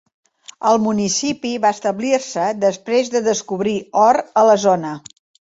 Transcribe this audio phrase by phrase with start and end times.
[0.69, 3.77] El municipi va establir-se després de descobrir
[4.07, 4.97] or a la zona.